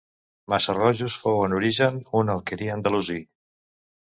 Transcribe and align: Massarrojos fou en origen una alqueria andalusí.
Massarrojos 0.53 1.17
fou 1.25 1.37
en 1.49 1.53
origen 1.59 1.99
una 2.23 2.35
alqueria 2.39 2.73
andalusí. 2.79 3.21